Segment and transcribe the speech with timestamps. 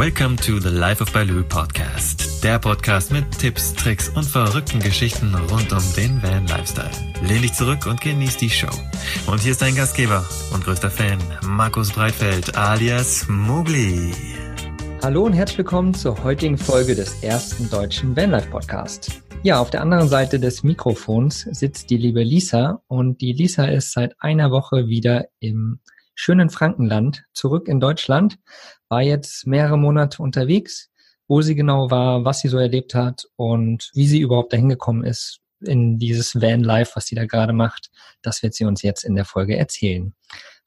[0.00, 2.42] Welcome to the Life of Baloo Podcast.
[2.42, 6.90] Der Podcast mit Tipps, Tricks und verrückten Geschichten rund um den Van Lifestyle.
[7.22, 8.70] Lehn dich zurück und genieß die Show.
[9.26, 10.24] Und hier ist dein Gastgeber
[10.54, 14.14] und größter Fan, Markus Breitfeld alias Mugli.
[15.02, 19.20] Hallo und herzlich willkommen zur heutigen Folge des ersten deutschen Vanlife Podcast.
[19.42, 23.92] Ja, auf der anderen Seite des Mikrofons sitzt die liebe Lisa und die Lisa ist
[23.92, 25.80] seit einer Woche wieder im
[26.14, 28.38] schönen Frankenland zurück in Deutschland,
[28.90, 30.90] war jetzt mehrere Monate unterwegs,
[31.28, 35.04] wo sie genau war, was sie so erlebt hat und wie sie überhaupt dahin gekommen
[35.04, 37.90] ist in dieses Van Life, was sie da gerade macht.
[38.22, 40.12] Das wird sie uns jetzt in der Folge erzählen.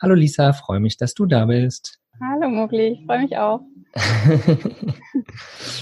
[0.02, 2.00] Hallo Lisa, freue mich, dass du da bist.
[2.22, 3.62] Hallo Mogli, ich freue mich auch.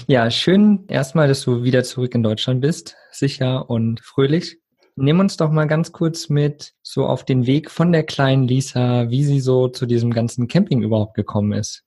[0.06, 4.58] ja, schön erstmal, dass du wieder zurück in Deutschland bist, sicher und fröhlich.
[4.96, 9.10] Nimm uns doch mal ganz kurz mit so auf den Weg von der kleinen Lisa,
[9.10, 11.84] wie sie so zu diesem ganzen Camping überhaupt gekommen ist.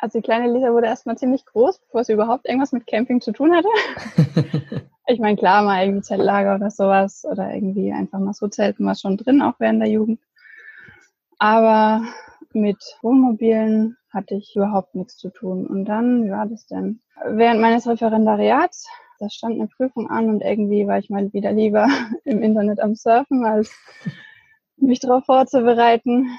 [0.00, 3.32] Also die kleine Lisa wurde erstmal ziemlich groß, bevor sie überhaupt irgendwas mit Camping zu
[3.32, 3.68] tun hatte.
[5.06, 8.94] ich meine, klar, mal irgendwie Zeltlager oder sowas oder irgendwie einfach mal so Zelten war
[8.94, 10.20] schon drin, auch während der Jugend.
[11.38, 12.02] Aber
[12.52, 15.66] mit Wohnmobilen hatte ich überhaupt nichts zu tun.
[15.66, 17.00] Und dann, wie war das denn?
[17.24, 18.88] Während meines Referendariats
[19.20, 21.86] da stand eine Prüfung an und irgendwie war ich mal wieder lieber
[22.24, 23.70] im Internet am Surfen, als
[24.76, 26.30] mich darauf vorzubereiten.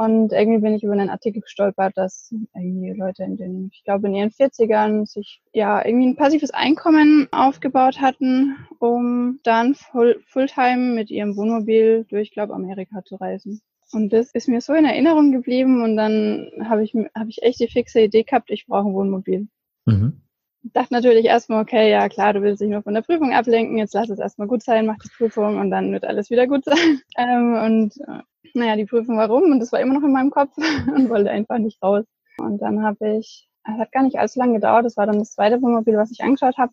[0.00, 4.06] Und irgendwie bin ich über einen Artikel gestolpert, dass irgendwie Leute in den, ich glaube
[4.06, 10.94] in ihren 40ern sich ja irgendwie ein passives Einkommen aufgebaut hatten, um dann full, Fulltime
[10.94, 13.60] mit ihrem Wohnmobil durch, glaube Amerika zu reisen.
[13.92, 17.60] Und das ist mir so in Erinnerung geblieben und dann habe ich, hab ich echt
[17.60, 19.48] die fixe Idee gehabt, ich brauche ein Wohnmobil.
[19.84, 20.22] Mhm
[20.62, 23.94] dachte natürlich erstmal, okay, ja klar, du willst dich nur von der Prüfung ablenken, jetzt
[23.94, 26.76] lass es erstmal gut sein, mach die Prüfung und dann wird alles wieder gut sein.
[27.16, 28.22] Ähm, und äh,
[28.54, 30.56] naja, die Prüfung war rum und das war immer noch in meinem Kopf
[30.94, 32.04] und wollte einfach nicht raus.
[32.38, 35.32] Und dann habe ich, es hat gar nicht allzu lange gedauert, das war dann das
[35.32, 36.72] zweite Wohnmobil, was ich angeschaut habe,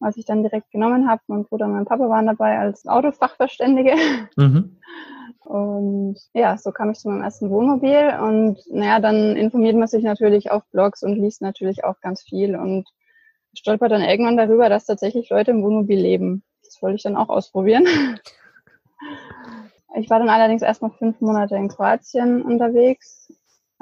[0.00, 1.22] was ich dann direkt genommen habe.
[1.28, 3.94] Mein Bruder und mein Papa waren dabei als Autofachverständige.
[4.36, 4.78] Mhm.
[5.44, 10.04] Und ja, so kam ich zu meinem ersten Wohnmobil und naja, dann informiert man sich
[10.04, 12.88] natürlich auf Blogs und liest natürlich auch ganz viel und
[13.54, 16.44] stolpert dann irgendwann darüber, dass tatsächlich Leute im Wohnmobil leben.
[16.64, 17.84] Das wollte ich dann auch ausprobieren.
[19.96, 23.32] Ich war dann allerdings erstmal fünf Monate in Kroatien unterwegs,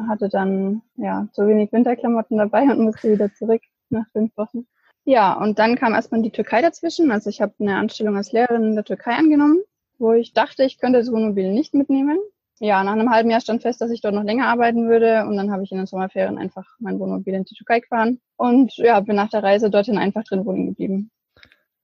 [0.08, 4.66] hatte dann ja zu wenig Winterklamotten dabei und musste wieder zurück nach fünf Wochen.
[5.04, 7.10] Ja, und dann kam erstmal die Türkei dazwischen.
[7.10, 9.60] Also ich habe eine Anstellung als Lehrerin in der Türkei angenommen,
[9.98, 12.18] wo ich dachte, ich könnte das Wohnmobil nicht mitnehmen.
[12.60, 15.36] Ja, nach einem halben Jahr stand fest, dass ich dort noch länger arbeiten würde und
[15.36, 18.98] dann habe ich in den Sommerferien einfach mein Wohnmobil in die Türkei gefahren und ja,
[19.00, 21.10] bin nach der Reise dorthin einfach drin wohnen geblieben.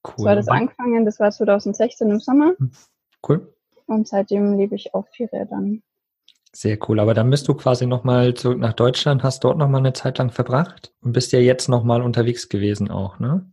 [0.07, 0.15] Cool.
[0.17, 2.53] So hat es angefangen, das war 2016 im Sommer.
[3.27, 3.54] Cool.
[3.87, 5.83] Und seitdem lebe ich auf vier Rädern.
[6.55, 7.01] Sehr cool.
[7.01, 10.31] Aber dann bist du quasi nochmal zurück nach Deutschland, hast dort nochmal eine Zeit lang
[10.31, 13.51] verbracht und bist ja jetzt nochmal unterwegs gewesen auch, ne?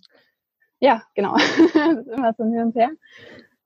[0.79, 1.35] Ja, genau.
[1.73, 2.91] das ist immer so hin und her.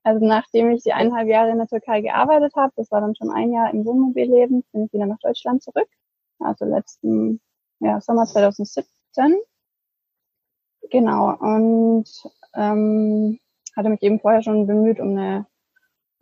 [0.03, 3.31] Also nachdem ich die eineinhalb Jahre in der Türkei gearbeitet habe, das war dann schon
[3.31, 5.89] ein Jahr im Wohnmobilleben, bin ich wieder nach Deutschland zurück.
[6.39, 7.41] Also letzten
[7.79, 8.85] ja, Sommer 2017.
[10.91, 11.35] Genau.
[11.39, 12.05] Und
[12.53, 13.39] ähm,
[13.75, 15.45] hatte mich eben vorher schon bemüht um eine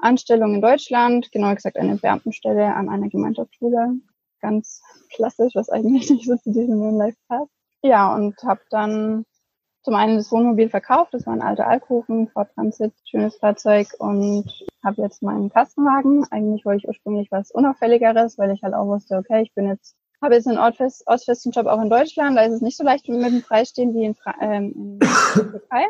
[0.04, 3.96] Anstellung in Deutschland, genauer gesagt eine Beamtenstelle an einer Gemeinschaftsschule.
[4.42, 4.82] Ganz
[5.14, 7.52] klassisch, was eigentlich nicht so zu diesem Wohnlife passt.
[7.82, 9.26] Ja, und habe dann
[9.84, 14.46] zum einen das Wohnmobil verkauft, das war ein alter Alkoven, Ford Transit, schönes Fahrzeug und
[14.82, 16.26] habe jetzt meinen Kastenwagen.
[16.32, 19.98] Eigentlich wollte ich ursprünglich was Unauffälligeres, weil ich halt auch wusste, okay, ich bin jetzt,
[20.22, 23.10] habe jetzt einen ortfest, ortsfesten Job auch in Deutschland, da ist es nicht so leicht
[23.10, 25.86] mit dem Freistehen wie in, ähm, in der Türkei.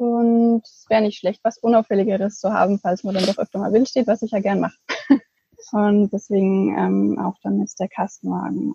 [0.00, 3.70] Und es wäre nicht schlecht, was Unauffälligeres zu haben, falls man dann doch öfter mal
[3.74, 4.78] will steht, was ich ja gern mache.
[5.72, 8.72] und deswegen ähm, auch dann jetzt der Kastenwagen.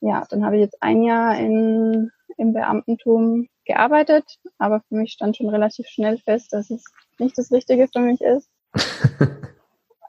[0.00, 5.36] Ja, dann habe ich jetzt ein Jahr in, im Beamtentum gearbeitet, aber für mich stand
[5.36, 6.84] schon relativ schnell fest, dass es
[7.18, 8.48] nicht das Richtige für mich ist.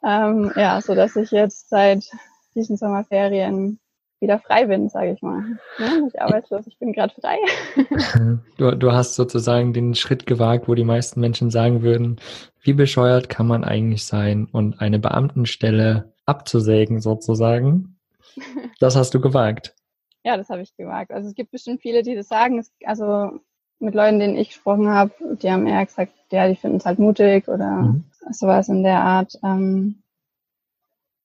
[0.03, 2.06] ähm, ja, so dass ich jetzt seit
[2.53, 3.79] diesen Sommerferien
[4.21, 5.43] wieder frei bin, sage ich mal.
[5.77, 7.37] Ja, nicht arbeitslos, ich bin gerade frei.
[8.57, 12.19] du, du hast sozusagen den Schritt gewagt, wo die meisten Menschen sagen würden,
[12.61, 17.95] wie bescheuert kann man eigentlich sein und eine Beamtenstelle abzusägen sozusagen.
[18.79, 19.75] Das hast du gewagt.
[20.23, 21.11] Ja, das habe ich gewagt.
[21.11, 22.59] Also es gibt bestimmt viele, die das sagen.
[22.59, 23.41] Es, also
[23.79, 25.11] mit Leuten, denen ich gesprochen habe,
[25.41, 28.05] die haben eher gesagt, ja, die finden es halt mutig oder mhm.
[28.31, 29.37] sowas in der Art.
[29.43, 30.01] Ähm,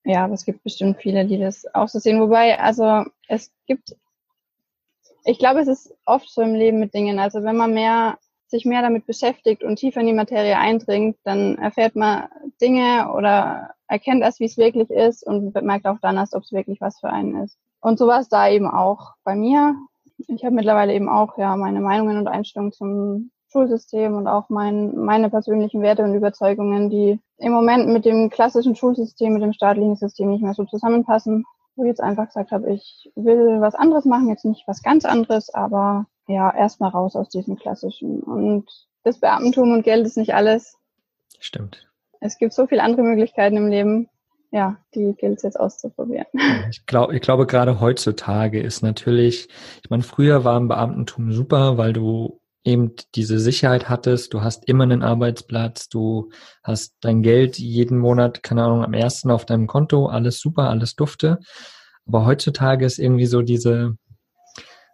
[0.04, 2.20] ja, aber es gibt bestimmt viele, die das auch so sehen.
[2.20, 3.96] Wobei, also es gibt,
[5.24, 7.18] ich glaube, es ist oft so im Leben mit Dingen.
[7.18, 11.56] Also wenn man mehr sich mehr damit beschäftigt und tiefer in die Materie eindringt, dann
[11.58, 12.28] erfährt man
[12.60, 16.52] Dinge oder erkennt erst, wie es wirklich ist und merkt auch dann erst, ob es
[16.52, 17.58] wirklich was für einen ist.
[17.80, 19.74] Und so war es da eben auch bei mir.
[20.28, 24.96] Ich habe mittlerweile eben auch ja meine Meinungen und Einstellungen zum Schulsystem und auch mein,
[24.96, 29.94] meine persönlichen Werte und Überzeugungen, die im Moment mit dem klassischen Schulsystem, mit dem staatlichen
[29.94, 31.44] System nicht mehr so zusammenpassen.
[31.76, 35.04] Wo ich jetzt einfach gesagt habe, ich will was anderes machen, jetzt nicht was ganz
[35.04, 38.20] anderes, aber ja, erstmal raus aus diesem klassischen.
[38.20, 38.68] Und
[39.04, 40.76] das Beamtentum und Geld ist nicht alles.
[41.38, 41.88] Stimmt.
[42.20, 44.08] Es gibt so viele andere Möglichkeiten im Leben.
[44.50, 46.26] Ja, die gilt es jetzt auszuprobieren.
[46.70, 49.48] Ich glaube, ich glaube, gerade heutzutage ist natürlich,
[49.82, 54.66] ich meine, früher war ein Beamtentum super, weil du eben diese Sicherheit hattest, du hast
[54.66, 56.30] immer einen Arbeitsplatz, du
[56.62, 60.96] hast dein Geld jeden Monat, keine Ahnung, am ersten auf deinem Konto, alles super, alles
[60.96, 61.38] dufte.
[62.06, 63.96] Aber heutzutage ist irgendwie so diese,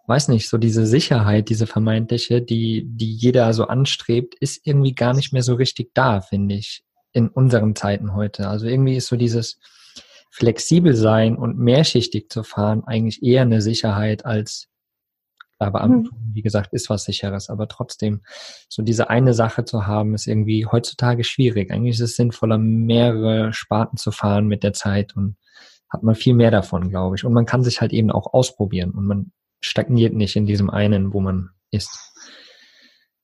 [0.07, 5.13] weiß nicht, so diese Sicherheit, diese vermeintliche, die, die jeder so anstrebt, ist irgendwie gar
[5.13, 6.83] nicht mehr so richtig da, finde ich,
[7.13, 8.49] in unseren Zeiten heute.
[8.49, 9.59] Also irgendwie ist so dieses
[10.29, 14.70] flexibel sein und mehrschichtig zu fahren eigentlich eher eine Sicherheit als
[15.61, 16.09] aber mhm.
[16.33, 17.49] wie gesagt, ist was sicheres.
[17.49, 18.21] Aber trotzdem,
[18.67, 21.71] so diese eine Sache zu haben, ist irgendwie heutzutage schwierig.
[21.71, 25.37] Eigentlich ist es sinnvoller, mehrere Sparten zu fahren mit der Zeit und
[25.89, 27.25] hat man viel mehr davon, glaube ich.
[27.25, 31.13] Und man kann sich halt eben auch ausprobieren und man stagniert nicht in diesem einen,
[31.13, 32.11] wo man ist.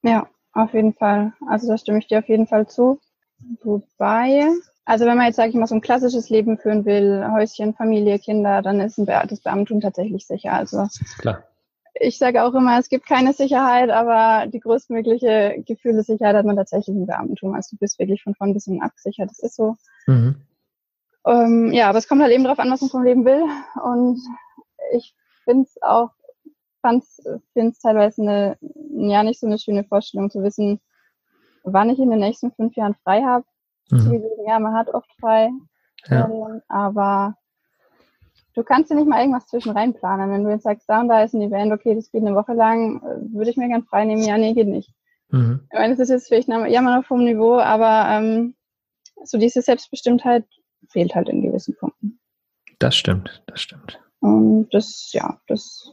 [0.04, 1.34] Ja, auf jeden Fall.
[1.50, 3.00] Also da stimme ich dir auf jeden Fall zu.
[3.64, 4.48] Wobei,
[4.86, 8.20] also wenn man jetzt, sage ich mal, so ein klassisches Leben führen will, Häuschen, Familie,
[8.20, 10.54] Kinder, dann ist ein Be das Beamtum tatsächlich sicher.
[10.54, 10.88] Also
[11.18, 11.44] Klar
[12.00, 16.56] ich sage auch immer, es gibt keine Sicherheit, aber die größtmögliche Gefühle Sicherheit hat man
[16.56, 17.54] tatsächlich im Beamtentum.
[17.54, 19.30] Also du bist wirklich von vorn bis hinten abgesichert.
[19.30, 19.76] Das ist so.
[20.06, 20.36] Mhm.
[21.26, 23.44] Ähm, ja, aber es kommt halt eben darauf an, was man vom Leben will.
[23.84, 24.20] Und
[24.94, 26.12] ich finde es auch,
[26.82, 28.58] finde es teilweise eine,
[28.92, 30.80] ja, nicht so eine schöne Vorstellung zu wissen,
[31.64, 33.46] wann ich in den nächsten fünf Jahren frei habe.
[33.90, 34.24] Mhm.
[34.48, 35.52] Ja, man hat oft frei,
[36.08, 36.26] ja.
[36.26, 37.36] Ähm, aber
[38.58, 40.32] du kannst dir nicht mal irgendwas zwischen reinplanen.
[40.32, 42.54] Wenn du jetzt sagst, da und da ist ein Event, okay, das geht eine Woche
[42.54, 44.24] lang, äh, würde ich mir gern frei nehmen.
[44.24, 44.92] Ja, nee, geht nicht.
[45.30, 45.62] Mhm.
[45.72, 48.56] Ich meine, das ist jetzt vielleicht ja mal auf hohem Niveau, aber ähm,
[49.24, 50.46] so diese Selbstbestimmtheit
[50.90, 52.20] fehlt halt in gewissen Punkten.
[52.80, 54.00] Das stimmt, das stimmt.
[54.20, 55.92] Und das, ja, das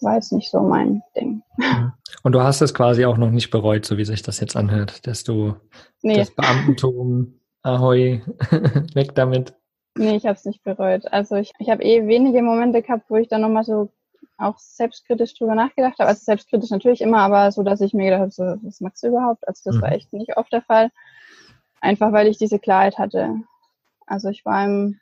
[0.00, 1.42] war jetzt nicht so mein Ding.
[1.56, 1.92] Mhm.
[2.24, 5.06] Und du hast es quasi auch noch nicht bereut, so wie sich das jetzt anhört,
[5.06, 5.54] dass du
[6.02, 6.16] nee.
[6.16, 8.22] das Beamtentum, Ahoi,
[8.94, 9.54] weg damit.
[9.96, 11.12] Nee, ich habe es nicht bereut.
[11.12, 13.90] Also ich, ich habe eh wenige Momente gehabt, wo ich dann nochmal so
[14.38, 16.08] auch selbstkritisch drüber nachgedacht habe.
[16.08, 19.08] Also selbstkritisch natürlich immer, aber so, dass ich mir gedacht habe, so, was magst du
[19.08, 19.46] überhaupt?
[19.46, 19.82] Also das mhm.
[19.82, 20.90] war echt nicht oft der Fall.
[21.80, 23.36] Einfach weil ich diese Klarheit hatte.
[24.06, 24.98] Also ich war im,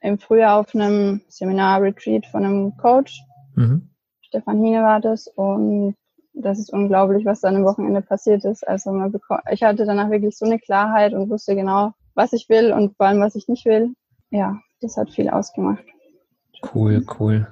[0.00, 3.20] im Frühjahr auf einem Seminar-Retreat von einem Coach.
[3.56, 3.90] Mhm.
[4.22, 5.96] Stefan Hine war das und
[6.32, 8.66] das ist unglaublich, was dann am Wochenende passiert ist.
[8.66, 9.14] Also man
[9.50, 13.06] ich hatte danach wirklich so eine Klarheit und wusste genau, was ich will und vor
[13.06, 13.94] allem, was ich nicht will
[14.34, 15.84] ja, das hat viel ausgemacht.
[16.74, 17.46] Cool, cool.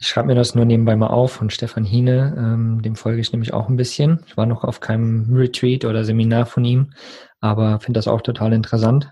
[0.00, 3.32] Ich schreibe mir das nur nebenbei mal auf von Stefan Hine, ähm, dem folge ich
[3.32, 4.20] nämlich auch ein bisschen.
[4.26, 6.92] Ich war noch auf keinem Retreat oder Seminar von ihm,
[7.40, 9.10] aber finde das auch total interessant.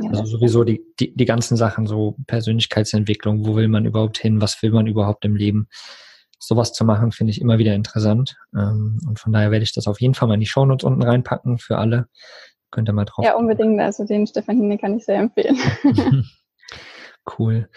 [0.00, 4.40] Ja, also sowieso die, die, die ganzen Sachen, so Persönlichkeitsentwicklung, wo will man überhaupt hin,
[4.40, 5.68] was will man überhaupt im Leben.
[6.38, 8.36] Sowas zu machen, finde ich immer wieder interessant.
[8.54, 11.02] Ähm, und von daher werde ich das auf jeden Fall mal in die Shownotes unten
[11.02, 12.08] reinpacken für alle,
[12.72, 13.24] Könnt ihr mal drauf.
[13.24, 13.80] Ja, unbedingt.
[13.80, 15.56] Also den Stefan Hine kann ich sehr empfehlen.
[17.38, 17.68] cool.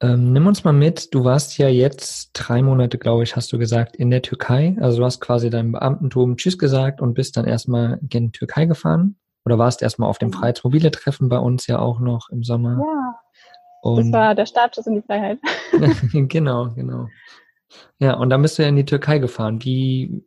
[0.00, 1.14] Ähm, nimm uns mal mit.
[1.14, 4.76] Du warst ja jetzt drei Monate, glaube ich, hast du gesagt, in der Türkei.
[4.80, 8.66] Also du hast quasi deinem Beamtentum Tschüss gesagt und bist dann erstmal in die Türkei
[8.66, 9.16] gefahren.
[9.46, 10.40] Oder warst erstmal auf dem genau.
[10.40, 12.78] Freiheitsmobile Treffen bei uns ja auch noch im Sommer.
[12.80, 13.20] Ja.
[13.82, 15.38] Und das war der Startschuss in die Freiheit.
[16.12, 17.08] genau, genau.
[17.98, 19.62] Ja, und dann bist du ja in die Türkei gefahren.
[19.62, 20.24] Wie,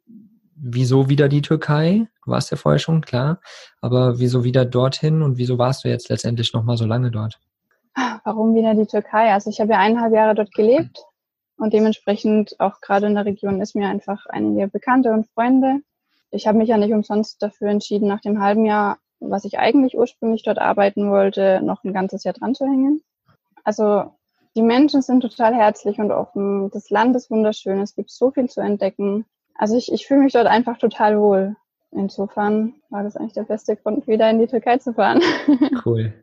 [0.60, 2.08] wieso wieder die Türkei?
[2.26, 3.40] Du warst ja vorher schon, klar.
[3.82, 7.40] Aber wieso wieder dorthin und wieso warst du jetzt letztendlich nochmal so lange dort?
[8.24, 9.32] Warum wieder die Türkei?
[9.34, 11.00] Also ich habe ja eineinhalb Jahre dort gelebt
[11.58, 15.82] und dementsprechend auch gerade in der Region ist mir einfach einige Bekannte und Freunde.
[16.30, 19.98] Ich habe mich ja nicht umsonst dafür entschieden, nach dem halben Jahr, was ich eigentlich
[19.98, 23.02] ursprünglich dort arbeiten wollte, noch ein ganzes Jahr dran zu hängen.
[23.64, 24.12] Also
[24.56, 26.70] die Menschen sind total herzlich und offen.
[26.72, 27.80] Das Land ist wunderschön.
[27.80, 29.26] Es gibt so viel zu entdecken.
[29.58, 31.56] Also ich, ich fühle mich dort einfach total wohl.
[31.92, 35.22] Insofern war das eigentlich der beste Grund, wieder in die Türkei zu fahren.
[35.86, 36.14] Cool.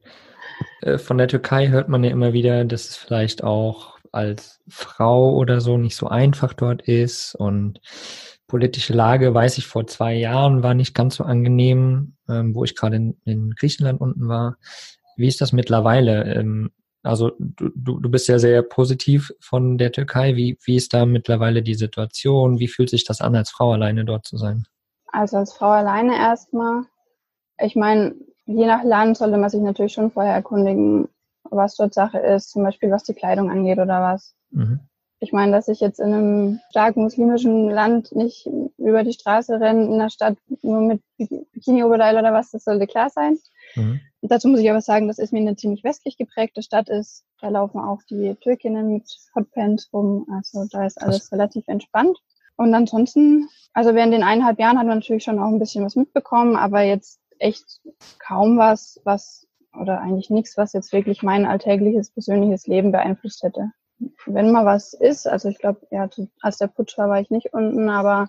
[0.82, 5.34] Äh, von der Türkei hört man ja immer wieder, dass es vielleicht auch als Frau
[5.34, 7.80] oder so nicht so einfach dort ist und
[8.46, 12.76] politische Lage, weiß ich, vor zwei Jahren war nicht ganz so angenehm, ähm, wo ich
[12.76, 14.58] gerade in, in, Griechenland unten war.
[15.16, 16.24] Wie ist das mittlerweile?
[17.04, 20.36] Also du, du, du bist ja sehr positiv von der Türkei.
[20.36, 22.58] Wie, wie ist da mittlerweile die Situation?
[22.58, 24.64] Wie fühlt sich das an, als Frau alleine dort zu sein?
[25.12, 26.84] Also als Frau alleine erstmal.
[27.58, 28.14] Ich meine,
[28.46, 31.08] je nach Land sollte man sich natürlich schon vorher erkundigen,
[31.50, 34.34] was dort Sache ist, zum Beispiel was die Kleidung angeht oder was.
[34.50, 34.80] Mhm.
[35.20, 39.84] Ich meine, dass ich jetzt in einem stark muslimischen Land nicht über die Straße renne,
[39.84, 41.02] in der Stadt nur mit
[41.52, 43.38] Bikini-Oberteil oder was, das sollte klar sein.
[43.74, 44.00] Mhm.
[44.22, 47.24] Dazu muss ich aber sagen, dass Izmir eine ziemlich westlich geprägte Stadt ist.
[47.40, 49.04] Da laufen auch die Türkinnen mit
[49.34, 50.26] Hotpants rum.
[50.32, 52.18] Also da ist alles relativ entspannt.
[52.56, 55.96] Und ansonsten, also während den eineinhalb Jahren hat man natürlich schon auch ein bisschen was
[55.96, 57.80] mitbekommen, aber jetzt echt
[58.18, 59.46] kaum was, was,
[59.78, 63.72] oder eigentlich nichts, was jetzt wirklich mein alltägliches persönliches Leben beeinflusst hätte.
[64.26, 66.08] Wenn mal was ist, also ich glaube, ja,
[66.40, 68.28] als der Putsch war, war ich nicht unten, aber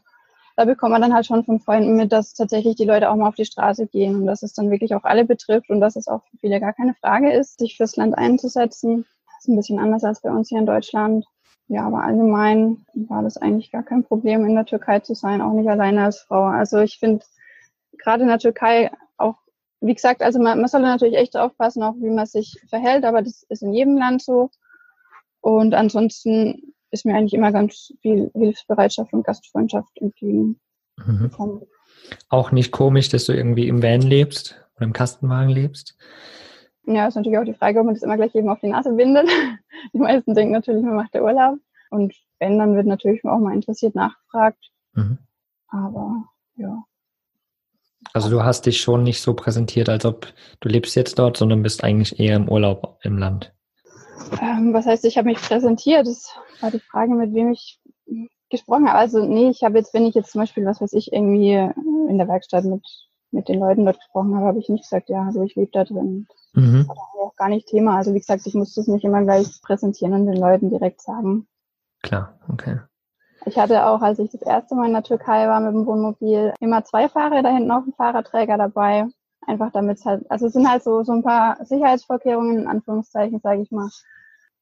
[0.55, 3.27] da bekommt man dann halt schon von Freunden mit, dass tatsächlich die Leute auch mal
[3.27, 6.07] auf die Straße gehen und dass es dann wirklich auch alle betrifft und dass es
[6.07, 9.05] auch für viele gar keine Frage ist, sich fürs Land einzusetzen.
[9.27, 11.25] Das ist ein bisschen anders als bei uns hier in Deutschland.
[11.67, 15.51] Ja, aber allgemein war das eigentlich gar kein Problem, in der Türkei zu sein, auch
[15.53, 16.43] nicht alleine als Frau.
[16.43, 17.25] Also ich finde
[17.97, 19.35] gerade in der Türkei auch,
[19.81, 23.24] wie gesagt, also man, man sollte natürlich echt aufpassen, auch wie man sich verhält, aber
[23.24, 24.51] das ist in jedem Land so.
[25.41, 30.60] Und ansonsten ist mir eigentlich immer ganz viel Hilfsbereitschaft und Gastfreundschaft entgegengekommen.
[30.98, 31.62] Mhm.
[32.30, 35.98] Auch nicht komisch, dass du irgendwie im Van lebst oder im Kastenwagen lebst?
[36.88, 38.94] Ja, ist natürlich auch die Frage, ob man das immer gleich jedem auf die Nase
[38.94, 39.28] bindet.
[39.94, 41.58] Die meisten denken natürlich, man macht der Urlaub.
[41.90, 44.72] Und wenn, dann wird natürlich auch mal interessiert nachgefragt.
[44.94, 45.18] Mhm.
[45.68, 46.24] Aber
[46.56, 46.84] ja.
[48.14, 50.28] Also du hast dich schon nicht so präsentiert, als ob
[50.62, 53.54] du lebst jetzt dort, sondern bist eigentlich eher im Urlaub im Land.
[54.41, 56.07] Ähm, was heißt, ich habe mich präsentiert?
[56.07, 57.79] Das war die Frage, mit wem ich
[58.50, 59.00] gesprochen habe.
[59.00, 62.17] Also nee, ich habe jetzt, wenn ich jetzt zum Beispiel, was weiß ich, irgendwie in
[62.17, 62.84] der Werkstatt mit,
[63.31, 65.84] mit den Leuten dort gesprochen habe, habe ich nicht gesagt, ja, also ich lebe da
[65.84, 66.27] drin.
[66.53, 66.86] Mhm.
[66.88, 67.98] Das war auch gar nicht Thema.
[67.98, 71.48] Also wie gesagt, ich musste es nicht immer gleich präsentieren und den Leuten direkt sagen.
[72.01, 72.79] Klar, okay.
[73.45, 76.53] Ich hatte auch, als ich das erste Mal in der Türkei war mit dem Wohnmobil,
[76.60, 79.07] immer zwei Fahrer da hinten auf dem Fahrradträger dabei.
[79.48, 83.40] Einfach damit es halt, also es sind halt so, so ein paar Sicherheitsvorkehrungen, in Anführungszeichen,
[83.42, 83.90] sage ich mal,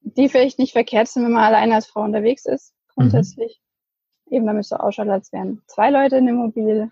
[0.02, 3.62] die vielleicht nicht verkehrt sind, wenn man alleine als Frau unterwegs ist, grundsätzlich.
[4.26, 4.36] Mhm.
[4.36, 6.90] Eben damit es so ausschaut, als wären zwei Leute in dem Mobil.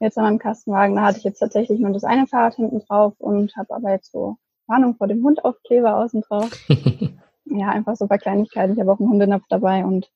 [0.00, 3.14] Jetzt an meinem Kastenwagen, da hatte ich jetzt tatsächlich nur das eine Fahrrad hinten drauf
[3.18, 6.50] und habe aber jetzt so Warnung vor dem Hund Aufkleber außen drauf.
[7.44, 8.74] ja, einfach so bei Kleinigkeiten.
[8.74, 10.10] Ich habe auch einen Hundenapf dabei und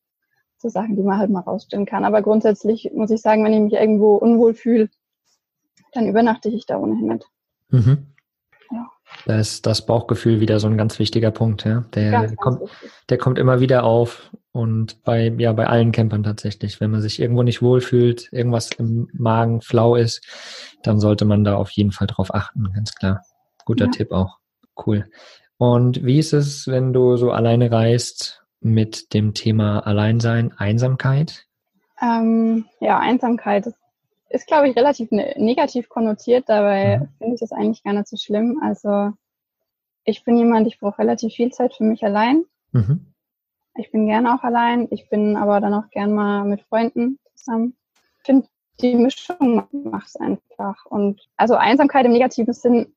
[0.59, 2.05] so Sachen, die man halt mal rausstellen kann.
[2.05, 4.91] Aber grundsätzlich muss ich sagen, wenn ich mich irgendwo unwohl fühle,
[5.92, 7.26] dann übernachte ich da ohnehin nicht.
[7.71, 8.07] Mhm.
[8.71, 8.90] Ja.
[9.26, 11.85] Da ist das Bauchgefühl wieder so ein ganz wichtiger Punkt, ja.
[11.95, 12.73] Der ganz, kommt, ganz
[13.09, 16.80] der kommt immer wieder auf und bei, ja, bei allen Campern tatsächlich.
[16.80, 20.25] Wenn man sich irgendwo nicht wohlfühlt, irgendwas im Magen flau ist,
[20.83, 23.23] dann sollte man da auf jeden Fall drauf achten, ganz klar.
[23.64, 23.90] Guter ja.
[23.90, 24.38] Tipp auch.
[24.87, 25.07] Cool.
[25.59, 31.47] Und wie ist es, wenn du so alleine reist mit dem Thema Alleinsein, Einsamkeit?
[32.00, 33.78] Ähm, ja, Einsamkeit ist
[34.30, 36.49] ist, glaube ich, relativ ne negativ konnotiert.
[36.49, 37.08] Dabei mhm.
[37.18, 38.61] finde ich das eigentlich gar nicht so schlimm.
[38.62, 39.12] Also
[40.04, 42.44] ich bin jemand, ich brauche relativ viel Zeit für mich allein.
[42.73, 43.12] Mhm.
[43.76, 44.88] Ich bin gern auch allein.
[44.90, 47.75] Ich bin aber dann auch gern mal mit Freunden zusammen.
[48.18, 48.49] Ich finde,
[48.80, 50.85] die Mischung macht es einfach.
[50.87, 52.92] Und also Einsamkeit im negativen Sinn,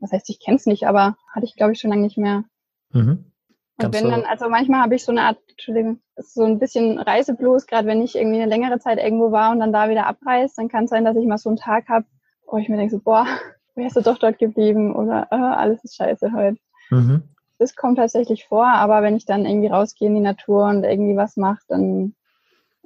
[0.00, 2.44] was heißt, ich kenne es nicht, aber hatte ich, glaube ich, schon lange nicht mehr.
[2.92, 3.31] Mhm.
[3.78, 7.66] Und wenn dann, also manchmal habe ich so eine Art, Entschuldigung, so ein bisschen Reiseblues,
[7.66, 10.68] gerade wenn ich irgendwie eine längere Zeit irgendwo war und dann da wieder abreise, dann
[10.68, 12.06] kann es sein, dass ich mal so einen Tag habe,
[12.46, 13.26] wo ich mir denke so, boah,
[13.74, 16.58] wärst du doch dort geblieben oder oh, alles ist scheiße heute.
[16.90, 17.22] Mhm.
[17.58, 21.16] Das kommt tatsächlich vor, aber wenn ich dann irgendwie rausgehe in die Natur und irgendwie
[21.16, 22.14] was mache, dann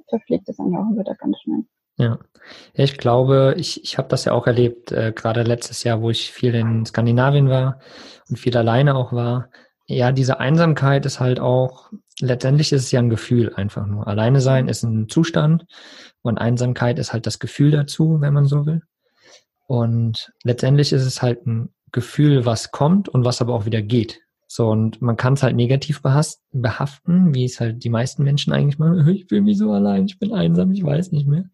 [0.07, 1.63] verfliegt es eigentlich auch wieder ganz schnell.
[1.99, 2.19] Ja.
[2.73, 6.31] ich glaube, ich, ich habe das ja auch erlebt, äh, gerade letztes Jahr, wo ich
[6.31, 7.79] viel in Skandinavien war
[8.29, 9.49] und viel alleine auch war
[9.87, 11.89] ja, diese Einsamkeit ist halt auch,
[12.19, 14.07] letztendlich ist es ja ein Gefühl einfach nur.
[14.07, 14.69] Alleine sein mhm.
[14.69, 15.65] ist ein Zustand
[16.21, 18.81] und Einsamkeit ist halt das Gefühl dazu, wenn man so will.
[19.65, 24.19] Und letztendlich ist es halt ein Gefühl, was kommt und was aber auch wieder geht.
[24.49, 28.79] So, und man kann es halt negativ behaften, wie es halt die meisten Menschen eigentlich
[28.79, 29.07] machen.
[29.13, 31.45] Ich fühle mich so allein, ich bin einsam, ich weiß nicht mehr.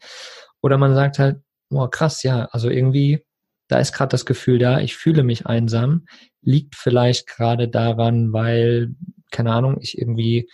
[0.62, 3.24] Oder man sagt halt, boah, krass, ja, also irgendwie
[3.68, 6.06] da ist gerade das Gefühl da, ich fühle mich einsam,
[6.42, 8.96] liegt vielleicht gerade daran, weil,
[9.32, 10.50] keine Ahnung, ich irgendwie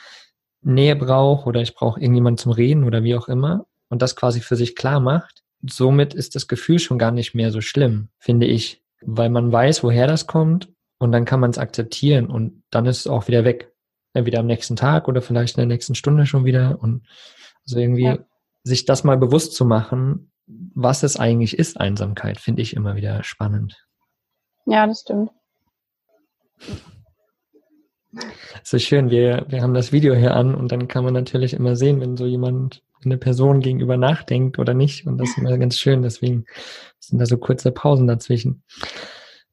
[0.62, 4.42] Nähe brauche oder ich brauche irgendjemanden zum Reden oder wie auch immer und das quasi
[4.42, 5.44] für sich klar macht.
[5.62, 9.84] Somit ist das Gefühl schon gar nicht mehr so schlimm, finde ich, weil man weiß,
[9.84, 13.44] woher das kommt und dann kann man es akzeptieren und dann ist es auch wieder
[13.44, 13.72] weg.
[14.14, 17.06] Entweder am nächsten Tag oder vielleicht in der nächsten Stunde schon wieder und
[17.66, 18.18] also irgendwie ja.
[18.64, 23.24] sich das mal bewusst zu machen, was es eigentlich ist, Einsamkeit, finde ich immer wieder
[23.24, 23.86] spannend.
[24.66, 25.32] Ja, das stimmt.
[28.64, 31.76] So schön, wir, wir haben das Video hier an und dann kann man natürlich immer
[31.76, 35.06] sehen, wenn so jemand, eine Person gegenüber nachdenkt oder nicht.
[35.06, 36.46] Und das ist immer ganz schön, deswegen
[37.00, 38.64] sind da so kurze Pausen dazwischen.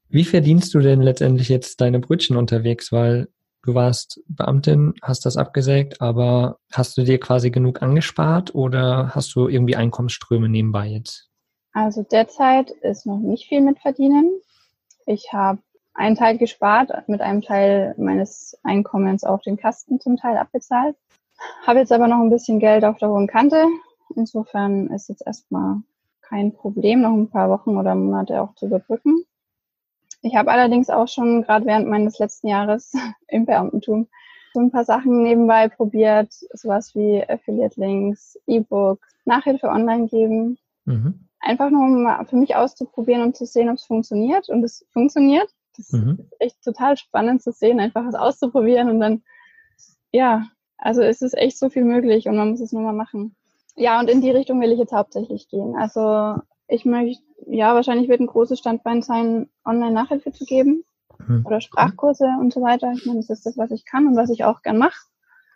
[0.09, 2.91] Wie verdienst du denn letztendlich jetzt deine Brötchen unterwegs?
[2.91, 3.29] Weil
[3.67, 9.35] du warst Beamtin, hast das abgesägt, aber hast du dir quasi genug angespart oder hast
[9.35, 11.29] du irgendwie Einkommensströme nebenbei jetzt?
[11.73, 14.31] Also derzeit ist noch nicht viel mit verdienen.
[15.05, 15.59] Ich habe
[15.93, 20.95] einen Teil gespart, mit einem Teil meines Einkommens auch den Kasten zum Teil abbezahlt.
[21.65, 23.65] Habe jetzt aber noch ein bisschen Geld auf der hohen Kante.
[24.15, 25.81] Insofern ist jetzt erstmal
[26.21, 29.25] kein Problem, noch ein paar Wochen oder Monate auch zu überbrücken.
[30.27, 32.91] Ich habe allerdings auch schon gerade während meines letzten Jahres
[33.29, 34.07] im Beamtentum
[34.53, 40.57] so ein paar Sachen nebenbei probiert, sowas wie Affiliate-Links, E-Books, Nachhilfe online geben.
[40.85, 41.27] Mhm.
[41.39, 44.49] Einfach nur um für mich auszuprobieren und zu sehen, ob es funktioniert.
[44.49, 45.47] Und es funktioniert.
[45.77, 46.17] Das mhm.
[46.19, 49.21] ist echt total spannend zu sehen, einfach es auszuprobieren und dann,
[50.11, 53.35] ja, also es ist echt so viel möglich und man muss es nur mal machen.
[53.75, 55.75] Ja, und in die Richtung will ich jetzt hauptsächlich gehen.
[55.75, 60.83] Also ich möchte, ja, wahrscheinlich wird ein großes Standbein sein, Online-Nachhilfe zu geben
[61.25, 61.45] mhm.
[61.45, 62.91] oder Sprachkurse und so weiter.
[62.93, 64.99] Ich meine, das ist das, was ich kann und was ich auch gern mache.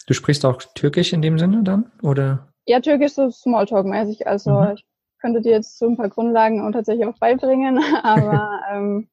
[0.07, 2.47] Du sprichst auch Türkisch in dem Sinne dann, oder?
[2.65, 4.27] Ja, Türkisch so Smalltalk-mäßig.
[4.27, 4.73] Also mhm.
[4.75, 4.85] ich
[5.19, 9.09] könnte dir jetzt so ein paar Grundlagen und tatsächlich auch beibringen, aber ähm,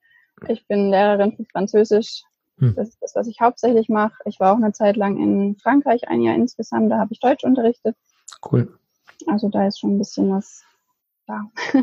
[0.46, 2.22] ich bin Lehrerin für Französisch.
[2.56, 2.74] Mhm.
[2.76, 4.14] Das ist das, was ich hauptsächlich mache.
[4.24, 7.44] Ich war auch eine Zeit lang in Frankreich, ein Jahr insgesamt, da habe ich Deutsch
[7.44, 7.96] unterrichtet.
[8.50, 8.78] Cool.
[9.26, 10.64] Also da ist schon ein bisschen was
[11.28, 11.82] da.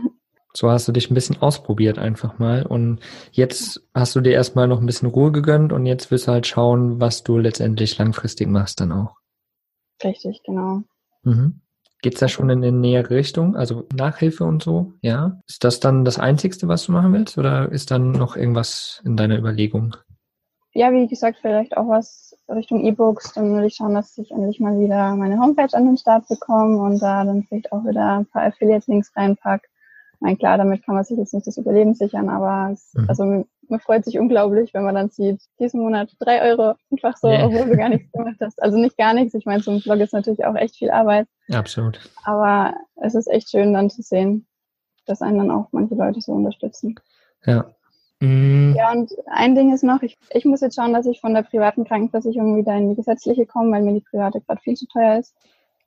[0.57, 2.65] So hast du dich ein bisschen ausprobiert einfach mal.
[2.65, 6.31] Und jetzt hast du dir erstmal noch ein bisschen Ruhe gegönnt und jetzt willst du
[6.31, 9.17] halt schauen, was du letztendlich langfristig machst dann auch.
[10.03, 10.83] Richtig, genau.
[11.23, 11.61] Mhm.
[12.01, 15.39] Geht es da schon in eine nähere Richtung, also Nachhilfe und so, ja?
[15.47, 19.17] Ist das dann das Einzigste, was du machen willst oder ist dann noch irgendwas in
[19.17, 19.97] deiner Überlegung?
[20.75, 23.31] Ja, wie gesagt, vielleicht auch was Richtung E-Books.
[23.33, 26.77] Dann will ich schauen, dass ich endlich mal wieder meine Homepage an den Start bekomme
[26.77, 29.69] und da dann vielleicht auch wieder ein paar Affiliate-Links reinpack.
[30.19, 33.05] Nein, klar, damit kann man sich jetzt nicht das Überleben sichern, aber es, mhm.
[33.07, 37.29] also man freut sich unglaublich, wenn man dann sieht, diesen Monat drei Euro einfach so,
[37.29, 37.45] yeah.
[37.45, 38.61] obwohl du gar nichts gemacht hast.
[38.61, 39.33] Also nicht gar nichts.
[39.33, 41.27] Ich meine, so ein Blog ist natürlich auch echt viel Arbeit.
[41.51, 41.99] Absolut.
[42.23, 44.45] Aber es ist echt schön dann zu sehen,
[45.05, 46.95] dass einen dann auch manche Leute so unterstützen.
[47.45, 47.74] Ja.
[48.21, 48.73] Mhm.
[48.77, 51.43] Ja, und ein Ding ist noch, ich, ich muss jetzt schauen, dass ich von der
[51.43, 55.19] privaten Krankenversicherung wieder in die gesetzliche komme, weil mir die private gerade viel zu teuer
[55.19, 55.35] ist.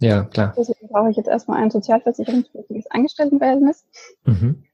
[0.01, 0.55] Ja, klar.
[0.57, 3.85] Deswegen brauche ich jetzt erstmal ein sozialversicherungspflichtiges Angestelltenverhältnis.
[4.25, 4.65] Mhm.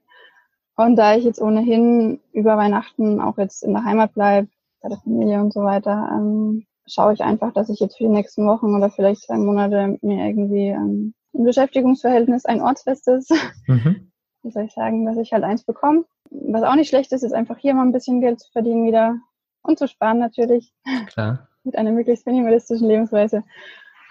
[0.77, 4.49] Und da ich jetzt ohnehin über Weihnachten auch jetzt in der Heimat bleibe,
[4.83, 8.11] bei der Familie und so weiter, ähm, schaue ich einfach, dass ich jetzt für die
[8.11, 13.29] nächsten Wochen oder vielleicht zwei Monate mir irgendwie ähm, ein Beschäftigungsverhältnis, ein ortsfestes,
[13.67, 14.11] mhm.
[14.45, 16.05] Wie soll ich sagen, dass ich halt eins bekomme.
[16.31, 19.17] Was auch nicht schlecht ist, ist einfach hier mal ein bisschen Geld zu verdienen wieder
[19.63, 20.73] und zu sparen natürlich.
[21.07, 21.49] Klar.
[21.65, 23.43] Mit einer möglichst minimalistischen Lebensweise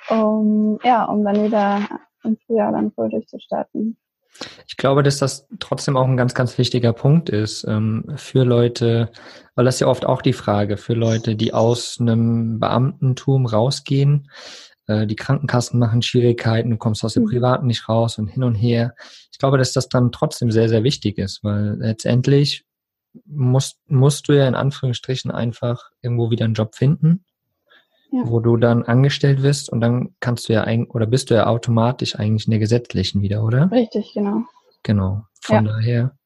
[0.10, 1.88] um, ja, um dann wieder
[2.24, 3.98] im Frühjahr dann voll durchzustarten.
[4.68, 9.12] Ich glaube, dass das trotzdem auch ein ganz, ganz wichtiger Punkt ist ähm, für Leute,
[9.54, 14.30] weil das ja oft auch die Frage für Leute, die aus einem Beamtentum rausgehen.
[14.88, 17.30] Äh, die Krankenkassen machen Schwierigkeiten, du kommst aus dem mhm.
[17.30, 18.96] Privaten nicht raus und hin und her.
[19.32, 22.66] Ich glaube, dass das dann trotzdem sehr, sehr wichtig ist, weil letztendlich
[23.26, 27.26] musst, musst du ja in Anführungsstrichen einfach irgendwo wieder einen Job finden
[28.14, 28.22] ja.
[28.26, 31.48] wo du dann angestellt wirst und dann kannst du ja eigentlich, oder bist du ja
[31.48, 33.72] automatisch eigentlich in der gesetzlichen wieder, oder?
[33.72, 34.44] Richtig, genau.
[34.84, 35.24] Genau.
[35.42, 35.74] Von ja.
[35.74, 36.18] daher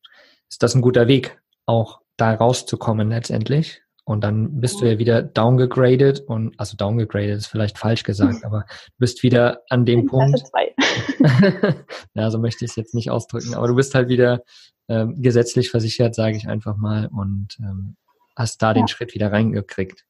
[0.50, 3.82] ist das ein guter Weg, auch da rauszukommen letztendlich.
[4.08, 8.62] Und dann bist du ja wieder downgegradet und, also downgegradet ist vielleicht falsch gesagt, aber
[8.62, 10.44] du bist wieder an dem In Punkt.
[12.14, 14.44] ja, so möchte ich es jetzt nicht ausdrücken, aber du bist halt wieder
[14.88, 17.98] ähm, gesetzlich versichert, sage ich einfach mal, und ähm,
[18.34, 18.76] hast da ja.
[18.76, 20.06] den Schritt wieder reingekriegt.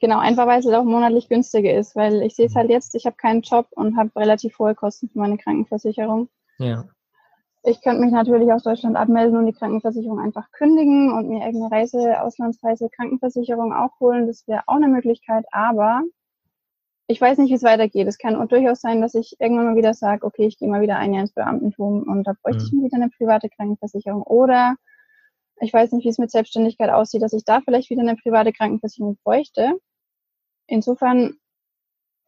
[0.00, 3.06] Genau, einfach weil es auch monatlich günstiger ist, weil ich sehe es halt jetzt, ich
[3.06, 6.28] habe keinen Job und habe relativ hohe Kosten für meine Krankenversicherung.
[6.58, 6.84] Ja.
[7.66, 11.72] Ich könnte mich natürlich aus Deutschland abmelden und die Krankenversicherung einfach kündigen und mir irgendeine
[11.72, 14.26] Reise, Auslandsreise, Krankenversicherung auch holen.
[14.26, 16.02] Das wäre auch eine Möglichkeit, aber
[17.06, 18.06] ich weiß nicht, wie es weitergeht.
[18.06, 20.96] Es kann durchaus sein, dass ich irgendwann mal wieder sage, okay, ich gehe mal wieder
[20.96, 22.66] ein Jahr ins Beamtentum und da bräuchte mhm.
[22.66, 24.22] ich mir wieder eine private Krankenversicherung.
[24.22, 24.76] Oder
[25.60, 28.52] ich weiß nicht, wie es mit Selbstständigkeit aussieht, dass ich da vielleicht wieder eine private
[28.52, 29.78] Krankenversicherung bräuchte.
[30.66, 31.36] Insofern,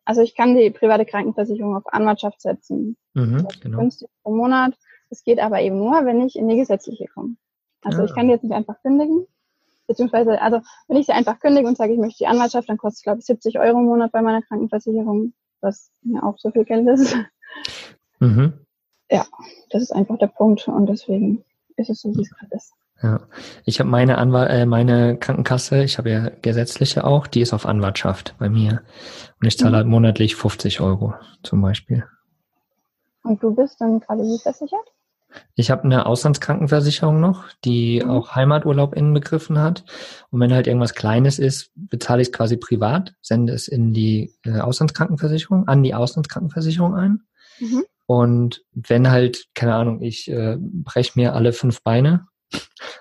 [0.06, 2.96] also ich kann die private Krankenversicherung auf Anwartschaft setzen.
[3.12, 3.78] Mhm, genau.
[3.80, 4.74] 50 pro Monat.
[5.10, 7.36] Das geht aber eben nur, wenn ich in die gesetzliche komme.
[7.82, 8.04] Also ja.
[8.04, 9.26] ich kann die jetzt nicht einfach kündigen.
[9.86, 12.98] Beziehungsweise, also wenn ich sie einfach kündige und sage, ich möchte die Anwaltschaft, dann kostet
[12.98, 16.64] es, glaube ich, 70 Euro im Monat bei meiner Krankenversicherung, was mir auch so viel
[16.64, 17.16] Geld ist.
[18.18, 18.54] Mhm.
[19.10, 19.26] Ja,
[19.70, 21.44] das ist einfach der Punkt und deswegen
[21.76, 22.72] ist es so, wie es gerade ist.
[23.02, 23.20] Ja,
[23.64, 27.66] ich habe meine Anwalt, äh, meine Krankenkasse, ich habe ja gesetzliche auch, die ist auf
[27.66, 28.82] Anwartschaft bei mir.
[29.40, 29.76] Und ich zahle mhm.
[29.76, 32.04] halt monatlich 50 Euro zum Beispiel.
[33.22, 34.92] Und du bist dann gerade wie versichert?
[35.54, 38.10] Ich habe eine Auslandskrankenversicherung noch, die mhm.
[38.10, 39.84] auch Heimaturlaub inbegriffen hat.
[40.30, 44.32] Und wenn halt irgendwas Kleines ist, bezahle ich es quasi privat, sende es in die
[44.44, 47.22] äh, Auslandskrankenversicherung, an die Auslandskrankenversicherung ein.
[47.58, 47.84] Mhm.
[48.06, 52.26] Und wenn halt, keine Ahnung, ich äh, breche mir alle fünf Beine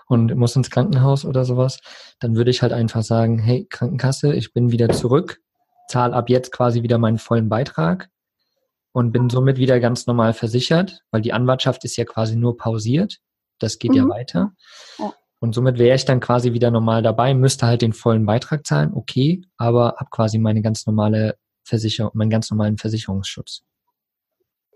[0.08, 1.80] und muss ins Krankenhaus oder sowas,
[2.20, 5.42] dann würde ich halt einfach sagen, hey, Krankenkasse, ich bin wieder zurück,
[5.90, 8.10] zahle ab jetzt quasi wieder meinen vollen Beitrag
[8.96, 13.18] und bin somit wieder ganz normal versichert, weil die Anwartschaft ist ja quasi nur pausiert.
[13.60, 13.98] Das geht mhm.
[13.98, 14.54] ja weiter.
[14.98, 15.14] Ja.
[15.40, 18.94] Und somit wäre ich dann quasi wieder normal dabei, müsste halt den vollen Beitrag zahlen,
[18.94, 23.64] okay, aber habe quasi meine ganz normale Versicherung, meinen ganz normalen Versicherungsschutz.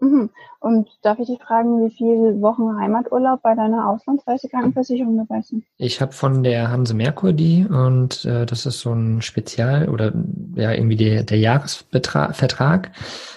[0.02, 0.30] Mhm.
[0.60, 5.64] Und darf ich dich fragen, wie viele Wochen Heimaturlaub bei deiner Auslandsreisekrankenversicherung dabei sind?
[5.78, 10.14] Ich habe von der Hanse Merkur die und äh, das ist so ein Spezial oder
[10.56, 12.92] ja irgendwie der, der Jahresvertrag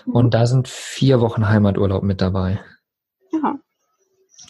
[0.06, 0.12] mhm.
[0.12, 2.60] und da sind vier Wochen Heimaturlaub mit dabei.
[3.34, 3.58] Aha.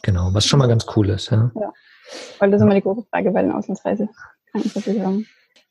[0.02, 1.30] Genau, was schon mal ganz cool ist.
[1.30, 1.72] Ja, ja.
[2.38, 5.26] weil das ist immer die große Frage bei den Auslandsreisekrankenversicherungen.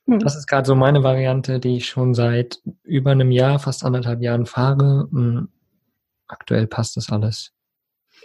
[0.08, 0.20] Hm.
[0.20, 4.22] Das ist gerade so meine Variante, die ich schon seit über einem Jahr, fast anderthalb
[4.22, 5.08] Jahren fahre.
[6.32, 7.52] Aktuell passt das alles.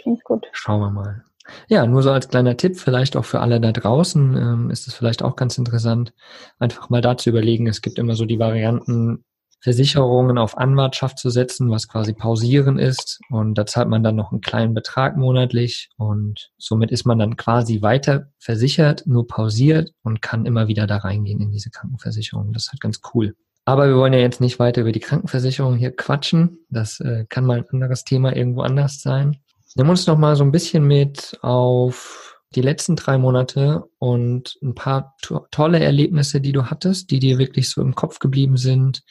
[0.01, 0.47] Klingt gut.
[0.53, 1.25] Schauen wir mal.
[1.69, 4.95] Ja, nur so als kleiner Tipp, vielleicht auch für alle da draußen, ähm, ist es
[4.95, 6.13] vielleicht auch ganz interessant,
[6.59, 7.67] einfach mal da zu überlegen.
[7.67, 9.25] Es gibt immer so die Varianten,
[9.61, 13.21] Versicherungen auf Anwartschaft zu setzen, was quasi pausieren ist.
[13.31, 17.37] Und da zahlt man dann noch einen kleinen Betrag monatlich und somit ist man dann
[17.37, 22.53] quasi weiter versichert, nur pausiert und kann immer wieder da reingehen in diese Krankenversicherung.
[22.53, 23.35] Das ist halt ganz cool.
[23.67, 26.61] Aber wir wollen ja jetzt nicht weiter über die Krankenversicherung hier quatschen.
[26.71, 29.39] Das äh, kann mal ein anderes Thema irgendwo anders sein.
[29.75, 34.77] Nimm uns noch mal so ein bisschen mit auf die letzten drei Monate und ein
[34.77, 39.03] paar to tolle Erlebnisse, die du hattest, die dir wirklich so im Kopf geblieben sind.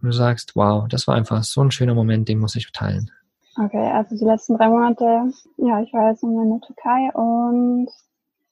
[0.00, 3.10] Und du sagst, wow, das war einfach so ein schöner Moment, den muss ich teilen.
[3.60, 5.04] Okay, also die letzten drei Monate,
[5.56, 7.88] ja, ich war jetzt in der Türkei und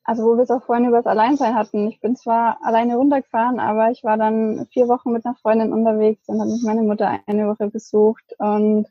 [0.04, 1.88] also wo wir es auch vorhin über das Alleinsein hatten.
[1.88, 6.28] Ich bin zwar alleine runtergefahren, aber ich war dann vier Wochen mit einer Freundin unterwegs
[6.28, 8.86] und habe mich meine Mutter eine Woche besucht und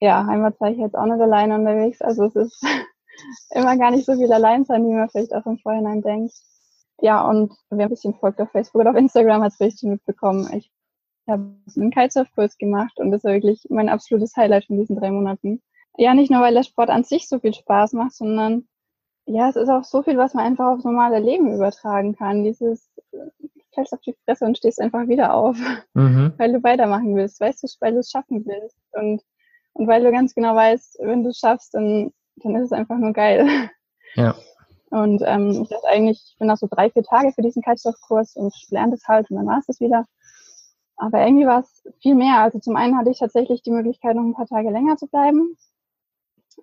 [0.00, 2.02] ja, Heimat war ich jetzt auch nicht alleine unterwegs.
[2.02, 2.62] Also es ist
[3.50, 6.34] immer gar nicht so viel Alleinsein, wie man vielleicht auch im Vorhinein denkt.
[7.00, 10.48] Ja, und wer ein bisschen folgt auf Facebook oder auf Instagram, hat es schon mitbekommen.
[10.54, 10.70] Ich
[11.28, 15.62] habe einen Kitesurf-Kurs gemacht und das war wirklich mein absolutes Highlight von diesen drei Monaten.
[15.98, 18.68] Ja, nicht nur, weil der Sport an sich so viel Spaß macht, sondern
[19.26, 22.44] ja, es ist auch so viel, was man einfach aufs normale Leben übertragen kann.
[22.44, 23.30] Dieses, du
[23.74, 25.56] fällst auf die Fresse und stehst einfach wieder auf,
[25.94, 26.32] mhm.
[26.38, 28.78] weil du weitermachen willst, weißt du, weil du es schaffen willst.
[28.92, 29.22] Und,
[29.72, 32.96] und weil du ganz genau weißt, wenn du es schaffst, dann, dann ist es einfach
[32.98, 33.48] nur geil.
[34.14, 34.36] Ja.
[34.90, 38.36] Und ähm, ich dachte eigentlich, ich bin da so drei, vier Tage für diesen Kitesurf-Kurs
[38.36, 40.06] und lerne das halt und dann war es das wieder.
[40.96, 42.40] Aber irgendwie war es viel mehr.
[42.40, 45.56] Also zum einen hatte ich tatsächlich die Möglichkeit, noch ein paar Tage länger zu bleiben.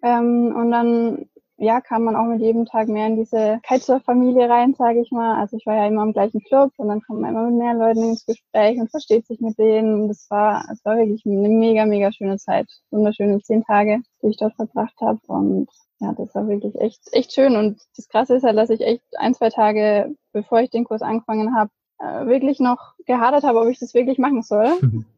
[0.01, 1.29] Ähm, und dann
[1.63, 5.39] ja, kam man auch mit jedem Tag mehr in diese Kitesurf-Familie rein, sage ich mal.
[5.39, 7.73] Also ich war ja immer im gleichen Club und dann kommt man immer mit mehr
[7.73, 10.01] Leuten ins Gespräch und versteht sich mit denen.
[10.01, 12.67] Und das war, es war wirklich eine mega, mega schöne Zeit.
[12.91, 15.19] Wunderschöne zehn Tage, die ich dort verbracht habe.
[15.27, 17.55] Und ja, das war wirklich echt, echt schön.
[17.55, 21.01] Und das Krasse ist halt, dass ich echt ein, zwei Tage, bevor ich den Kurs
[21.01, 24.69] angefangen habe, äh, wirklich noch gehadert habe, ob ich das wirklich machen soll.
[24.81, 25.05] Mhm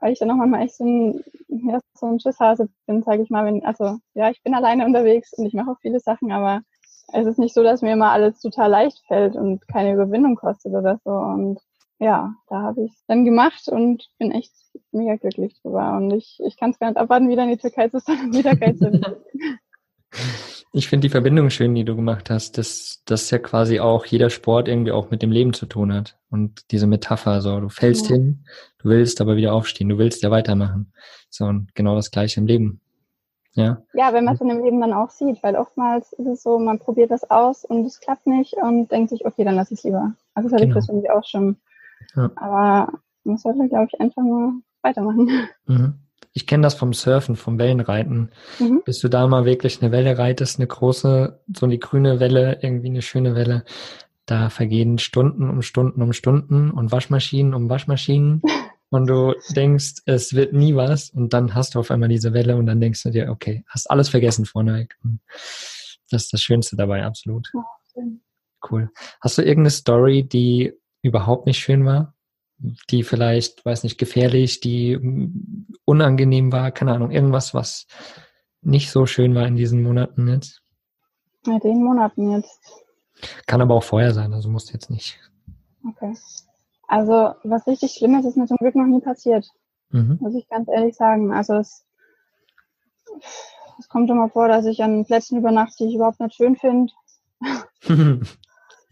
[0.00, 3.30] weil ich dann auch manchmal echt so ein, ja, so ein Schisshase bin, sage ich
[3.30, 3.44] mal.
[3.44, 6.62] Wenn, also ja, ich bin alleine unterwegs und ich mache auch viele Sachen, aber
[7.12, 10.74] es ist nicht so, dass mir immer alles total leicht fällt und keine Überwindung kostet
[10.74, 11.10] oder so.
[11.10, 11.60] Und
[11.98, 14.52] ja, da habe ich es dann gemacht und bin echt
[14.92, 15.96] mega glücklich drüber.
[15.96, 18.36] Und ich, ich kann es gar nicht abwarten, wieder in die Türkei zu sein und
[18.36, 18.90] wieder geil zu
[20.72, 24.28] Ich finde die Verbindung schön, die du gemacht hast, dass das ja quasi auch jeder
[24.28, 26.18] Sport irgendwie auch mit dem Leben zu tun hat.
[26.30, 28.16] Und diese Metapher, so du fällst ja.
[28.16, 28.44] hin,
[28.78, 30.92] du willst aber wieder aufstehen, du willst ja weitermachen.
[31.30, 32.80] So und genau das gleiche im Leben.
[33.52, 36.42] Ja, ja wenn man es in dem Leben dann auch sieht, weil oftmals ist es
[36.42, 39.70] so, man probiert das aus und es klappt nicht und denkt sich, okay, dann lass
[39.70, 40.12] ich es lieber.
[40.34, 40.78] Also das hatte genau.
[40.78, 41.56] ich persönlich auch schon.
[42.14, 42.30] Ja.
[42.36, 42.92] Aber
[43.24, 45.48] man sollte, glaube ich, einfach nur weitermachen.
[45.66, 45.94] Mhm.
[46.38, 48.30] Ich kenne das vom Surfen, vom Wellenreiten.
[48.60, 48.82] Mhm.
[48.84, 52.90] Bis du da mal wirklich eine Welle reitest, eine große, so eine grüne Welle, irgendwie
[52.90, 53.64] eine schöne Welle,
[54.24, 58.40] da vergehen Stunden um Stunden um Stunden und Waschmaschinen um Waschmaschinen.
[58.90, 62.54] und du denkst, es wird nie was und dann hast du auf einmal diese Welle
[62.54, 64.96] und dann denkst du dir, okay, hast alles vergessen vorneweg.
[66.12, 67.50] das ist das Schönste dabei, absolut.
[68.70, 68.90] Cool.
[69.20, 70.72] Hast du irgendeine Story, die
[71.02, 72.14] überhaupt nicht schön war?
[72.58, 77.86] Die vielleicht, weiß nicht, gefährlich, die mm, unangenehm war, keine Ahnung, irgendwas, was
[78.62, 80.62] nicht so schön war in diesen Monaten jetzt?
[81.46, 82.60] In den Monaten jetzt.
[83.46, 85.18] Kann aber auch vorher sein, also muss jetzt nicht.
[85.88, 86.14] Okay.
[86.86, 89.46] Also, was richtig Schlimmes ist mir zum Glück noch nie passiert.
[89.90, 90.18] Mhm.
[90.20, 91.32] Muss ich ganz ehrlich sagen.
[91.32, 91.84] Also, es,
[93.78, 96.92] es kommt immer vor, dass ich an Plätzen übernachte, die ich überhaupt nicht schön finde.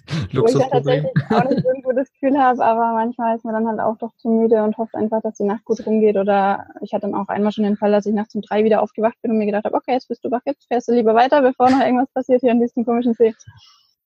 [0.32, 3.54] Wo ich ja tatsächlich auch nicht so ein gutes Gefühl habe, aber manchmal ist man
[3.54, 6.16] dann halt auch doch zu müde und hofft einfach, dass die Nacht gut rumgeht.
[6.16, 8.82] Oder ich hatte dann auch einmal schon den Fall, dass ich nachts um drei wieder
[8.82, 11.14] aufgewacht bin und mir gedacht habe, okay, jetzt bist du wach, jetzt fährst du lieber
[11.14, 13.34] weiter, bevor noch irgendwas passiert hier in diesem komischen See.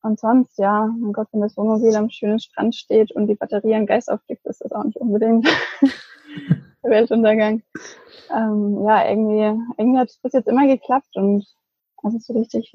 [0.03, 3.75] Und sonst, ja, mein Gott, wenn das Wohnmobil am schönen Strand steht und die Batterie
[3.75, 5.47] einen Geist aufgibt, ist das auch nicht unbedingt
[6.83, 7.63] der Weltuntergang.
[8.35, 11.47] Ähm, ja, irgendwie, irgendwie hat es bis jetzt immer geklappt und
[12.03, 12.73] also so richtig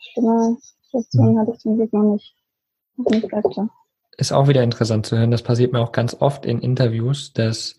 [0.00, 2.34] schlimme Situationen hatte ich zum Glück noch nicht.
[4.16, 5.30] Ist auch wieder interessant zu hören.
[5.30, 7.76] Das passiert mir auch ganz oft in Interviews, dass,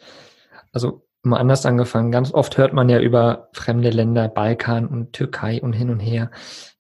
[0.71, 5.61] also mal anders angefangen, ganz oft hört man ja über fremde Länder, Balkan und Türkei
[5.61, 6.31] und hin und her,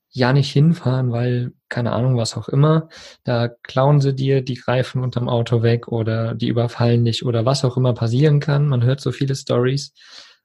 [0.09, 2.87] ja nicht hinfahren, weil, keine Ahnung, was auch immer,
[3.25, 7.65] da klauen sie dir die Reifen unterm Auto weg oder die überfallen dich oder was
[7.65, 8.67] auch immer passieren kann.
[8.67, 9.93] Man hört so viele Stories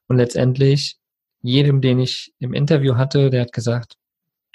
[0.07, 0.97] und letztendlich
[1.41, 3.95] jedem, den ich im Interview hatte, der hat gesagt,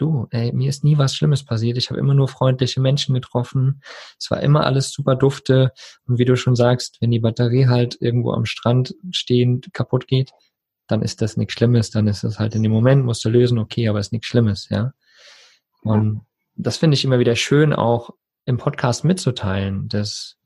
[0.01, 1.79] du, ey, mir ist nie was Schlimmes passiert.
[1.79, 3.83] Ich habe immer nur freundliche Menschen getroffen.
[4.19, 5.73] Es war immer alles super dufte.
[6.07, 10.33] Und wie du schon sagst, wenn die Batterie halt irgendwo am Strand stehend kaputt geht,
[10.87, 11.91] dann ist das nichts Schlimmes.
[11.91, 14.69] Dann ist das halt in dem Moment, musst du lösen, okay, aber ist nichts Schlimmes,
[14.69, 14.93] ja.
[15.83, 16.23] Und
[16.57, 18.11] das finde ich immer wieder schön, auch
[18.45, 20.37] im Podcast mitzuteilen, dass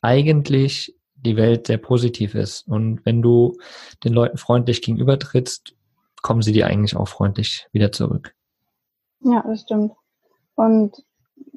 [0.00, 2.66] eigentlich die Welt sehr positiv ist.
[2.68, 3.56] Und wenn du
[4.04, 5.74] den Leuten freundlich gegenübertrittst,
[6.22, 8.34] kommen sie dir eigentlich auch freundlich wieder zurück.
[9.20, 9.92] Ja, das stimmt.
[10.54, 11.04] Und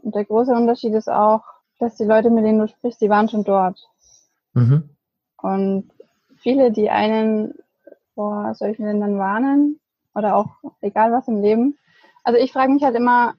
[0.04, 1.44] der große Unterschied ist auch,
[1.80, 3.80] dass die Leute, mit denen du sprichst, die waren schon dort.
[4.54, 4.90] Mhm.
[5.42, 5.92] Und
[6.38, 7.54] viele, die einen
[8.14, 9.80] vor solchen Ländern warnen,
[10.14, 10.50] oder auch
[10.82, 11.78] egal was im Leben,
[12.24, 13.34] also ich frage mich halt immer,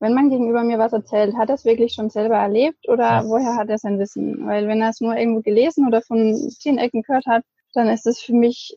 [0.00, 3.24] wenn man gegenüber mir was erzählt, hat er es wirklich schon selber erlebt oder ja.
[3.26, 4.46] woher hat er sein Wissen?
[4.46, 8.06] Weil wenn er es nur irgendwo gelesen oder von zehn Ecken gehört hat, dann ist
[8.06, 8.76] es für mich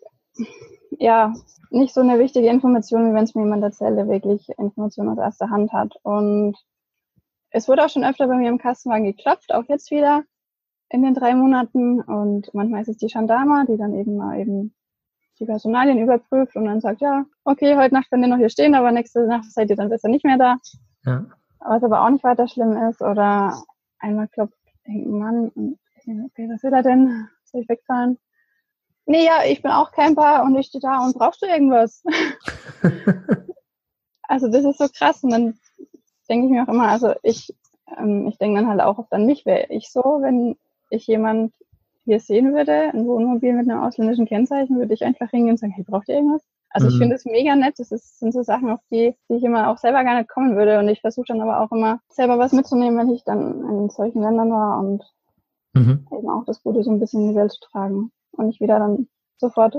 [0.99, 1.33] ja
[1.69, 5.17] nicht so eine wichtige Information, wie wenn es mir jemand erzählt, der wirklich Informationen aus
[5.17, 5.95] erster Hand hat.
[6.03, 6.55] Und
[7.49, 10.23] es wurde auch schon öfter bei mir im Kastenwagen geklopft, auch jetzt wieder
[10.89, 12.01] in den drei Monaten.
[12.01, 14.73] Und manchmal ist es die Gendarma, die dann eben mal eben
[15.39, 18.75] die Personalien überprüft und dann sagt, ja, okay, heute Nacht könnt ihr noch hier stehen,
[18.75, 20.57] aber nächste Nacht seid ihr dann besser nicht mehr da.
[21.05, 21.25] Ja.
[21.59, 23.01] Was aber auch nicht weiter schlimm ist.
[23.01, 23.63] Oder
[23.99, 27.27] einmal klopft irgendein Mann und ich denke, okay, was will er denn?
[27.45, 28.17] Soll ich wegfahren?
[29.05, 32.03] Nee, ja, ich bin auch Camper und ich stehe da und brauchst du irgendwas?
[34.23, 35.59] also das ist so krass und dann
[36.29, 37.53] denke ich mir auch immer, also ich,
[37.97, 40.55] ähm, ich denke dann halt auch oft an mich, wäre ich so, wenn
[40.89, 41.53] ich jemand
[42.05, 45.73] hier sehen würde, ein Wohnmobil mit einem ausländischen Kennzeichen, würde ich einfach hingehen und sagen,
[45.73, 46.43] hey, braucht ihr irgendwas?
[46.69, 46.93] Also mhm.
[46.93, 47.75] ich finde es mega nett.
[47.77, 50.55] Das ist, sind so Sachen, auf die, die ich immer auch selber gar nicht kommen
[50.55, 50.79] würde.
[50.79, 54.21] Und ich versuche dann aber auch immer selber was mitzunehmen, wenn ich dann in solchen
[54.21, 55.03] Ländern war und
[55.73, 56.07] mhm.
[56.11, 58.11] eben auch das Gute so ein bisschen in die Welt zu tragen.
[58.33, 59.77] Und nicht wieder dann sofort,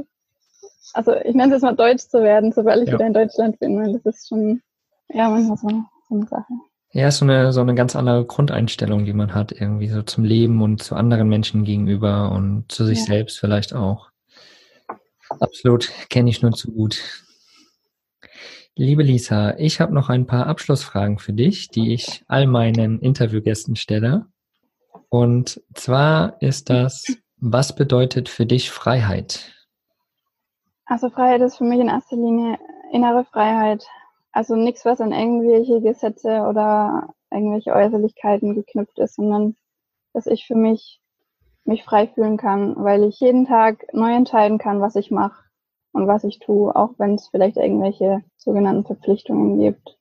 [0.92, 2.94] also ich nenne es jetzt mal deutsch zu werden, sobald ich ja.
[2.94, 3.78] wieder in Deutschland bin.
[3.78, 4.62] Weil das ist schon,
[5.08, 5.68] ja, manchmal so,
[6.08, 6.52] so eine Sache.
[6.92, 10.22] Ja, ist so eine, so eine ganz andere Grundeinstellung, die man hat, irgendwie so zum
[10.22, 13.04] Leben und zu anderen Menschen gegenüber und zu sich ja.
[13.06, 14.10] selbst vielleicht auch.
[15.40, 17.02] Absolut, kenne ich nur zu gut.
[18.76, 23.76] Liebe Lisa, ich habe noch ein paar Abschlussfragen für dich, die ich all meinen Interviewgästen
[23.76, 24.26] stelle.
[25.08, 27.04] Und zwar ist das,
[27.46, 29.52] was bedeutet für dich Freiheit?
[30.87, 32.59] Also Freiheit ist für mich in erster Linie
[32.90, 33.87] innere Freiheit.
[34.33, 39.57] Also nichts, was an irgendwelche Gesetze oder irgendwelche Äußerlichkeiten geknüpft ist, sondern
[40.14, 41.00] dass ich für mich
[41.66, 45.44] mich frei fühlen kann, weil ich jeden Tag neu entscheiden kann, was ich mache
[45.92, 49.98] und was ich tue, auch wenn es vielleicht irgendwelche sogenannten Verpflichtungen gibt.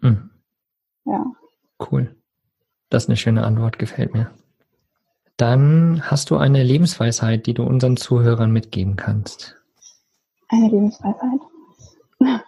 [0.00, 0.30] Mhm.
[1.04, 1.26] Ja.
[1.90, 2.16] Cool.
[2.88, 4.30] Das ist eine schöne Antwort, gefällt mir.
[5.40, 9.56] Dann hast du eine Lebensweisheit, die du unseren Zuhörern mitgeben kannst.
[10.48, 11.40] Eine Lebensweisheit?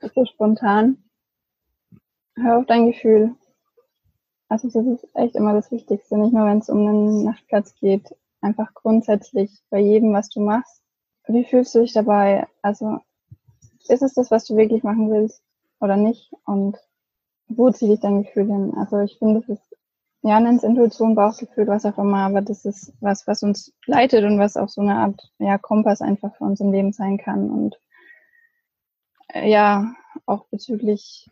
[0.00, 0.96] Das ist spontan.
[2.34, 3.34] Hör auf dein Gefühl.
[4.48, 8.16] Also das ist echt immer das Wichtigste, nicht nur wenn es um einen Nachtplatz geht,
[8.40, 10.82] einfach grundsätzlich bei jedem, was du machst.
[11.28, 12.46] Wie fühlst du dich dabei?
[12.62, 13.00] Also
[13.86, 15.42] ist es das, was du wirklich machen willst
[15.80, 16.32] oder nicht?
[16.46, 16.78] Und
[17.48, 18.72] wo zieht dich dein Gefühl hin?
[18.78, 19.69] Also ich finde, das ist
[20.22, 24.38] ja, nennt Intuition, Bauchgefühl, was auch immer, aber das ist was, was uns leitet und
[24.38, 27.50] was auch so eine Art ja, Kompass einfach für uns im Leben sein kann.
[27.50, 27.80] Und
[29.34, 29.94] ja,
[30.26, 31.30] auch bezüglich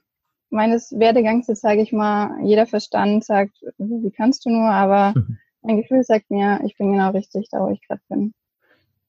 [0.51, 5.38] meines Werdegangs, jetzt sage ich mal, jeder Verstand sagt, wie kannst du nur, aber mhm.
[5.62, 8.33] mein Gefühl sagt mir, ich bin genau richtig da, wo ich gerade bin.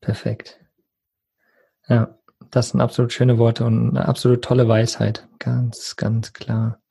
[0.02, 0.60] Perfekt.
[1.88, 2.18] Ja,
[2.52, 5.28] das sind absolut schöne Worte und eine absolut tolle Weisheit.
[5.40, 6.82] Ganz, ganz klar.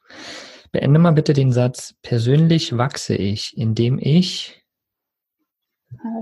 [0.72, 4.62] Beende mal bitte den Satz, persönlich wachse ich, indem ich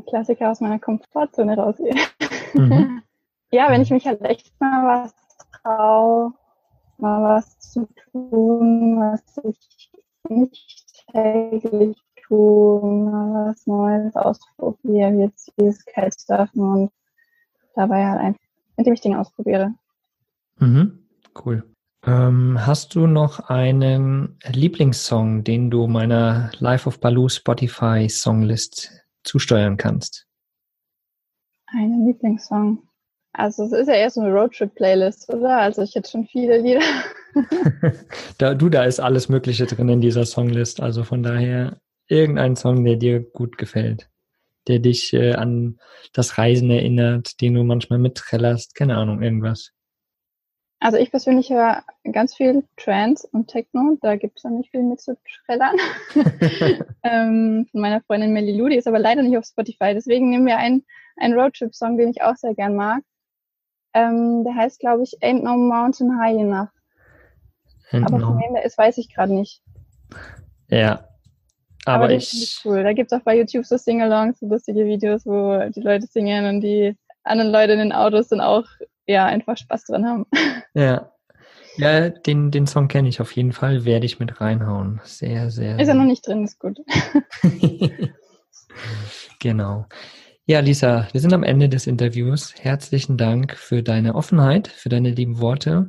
[0.08, 1.94] Klassiker aus meiner Komfortzone rausgehe.
[2.54, 3.02] Mhm.
[3.50, 5.14] ja, wenn ich mich halt echt mal was
[5.62, 6.32] traue,
[6.98, 9.90] mal was zu tun, was ich
[10.28, 16.90] nicht täglich tue, mal was Neues ausprobiere, wie jetzt dieses Kitesurfen und
[17.74, 18.40] dabei halt einfach,
[18.76, 19.74] indem ich Dinge ausprobiere.
[20.58, 21.06] Mhm,
[21.44, 21.75] cool.
[22.06, 28.92] Ähm, hast du noch einen Lieblingssong, den du meiner Life of Baloo Spotify Songlist
[29.24, 30.26] zusteuern kannst?
[31.66, 32.78] Einen Lieblingssong.
[33.32, 35.58] Also es ist ja eher so eine Roadtrip-Playlist, oder?
[35.58, 36.80] Also ich hätte schon viele Lieder.
[38.38, 40.80] da, du, da ist alles Mögliche drin in dieser Songlist.
[40.80, 44.08] Also von daher irgendein Song, der dir gut gefällt,
[44.68, 45.80] der dich äh, an
[46.12, 49.72] das Reisen erinnert, den du manchmal mittrillerst, keine Ahnung, irgendwas.
[50.78, 54.82] Also ich persönlich höre ganz viel Trance und Techno, da gibt es ja nicht viel
[54.82, 55.76] mit zu trällern.
[57.02, 60.46] ähm, von meiner Freundin Melly Lou, die ist aber leider nicht auf Spotify, deswegen nehmen
[60.46, 60.84] wir einen,
[61.16, 63.02] einen Roadtrip-Song, den ich auch sehr gern mag.
[63.94, 66.68] Ähm, der heißt, glaube ich, Ain't No Mountain High Enough.
[67.92, 68.26] Ain't aber no.
[68.26, 69.62] von wem der ist, weiß ich gerade nicht.
[70.68, 71.08] Ja.
[71.86, 72.60] Aber, aber ich.
[72.64, 72.82] Cool.
[72.82, 76.44] Da gibt es auch bei YouTube so Sing-Alongs, so lustige Videos, wo die Leute singen
[76.46, 78.66] und die anderen Leute in den Autos dann auch
[79.06, 80.26] ja einfach Spaß dran haben.
[80.74, 81.10] Ja.
[81.78, 85.00] Ja, den, den Song kenne ich auf jeden Fall, werde ich mit reinhauen.
[85.04, 85.78] Sehr, sehr.
[85.78, 86.78] Ist ja noch nicht drin, ist gut.
[89.40, 89.86] genau.
[90.46, 92.54] Ja, Lisa, wir sind am Ende des Interviews.
[92.58, 95.88] Herzlichen Dank für deine Offenheit, für deine lieben Worte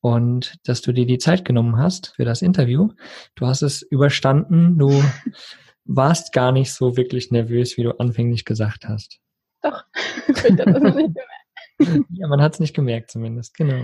[0.00, 2.90] und dass du dir die Zeit genommen hast für das Interview.
[3.34, 4.78] Du hast es überstanden.
[4.78, 4.90] Du
[5.84, 9.18] warst gar nicht so wirklich nervös, wie du anfänglich gesagt hast.
[9.62, 9.82] Doch,
[10.28, 11.35] ich habe das nicht gemerkt.
[12.10, 13.82] ja, man hat es nicht gemerkt zumindest, genau.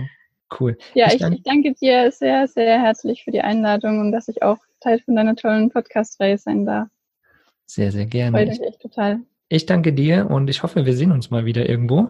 [0.59, 0.77] Cool.
[0.93, 4.27] Ja, ich, ich, danke, ich, danke dir sehr, sehr herzlich für die Einladung und dass
[4.27, 6.89] ich auch Teil von deiner tollen Podcast-Reihe sein darf.
[7.65, 8.37] Sehr, sehr gerne.
[8.37, 9.21] Freut mich echt total.
[9.49, 12.09] Ich danke dir und ich hoffe, wir sehen uns mal wieder irgendwo.